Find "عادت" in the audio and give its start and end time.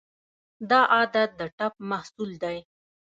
0.93-1.29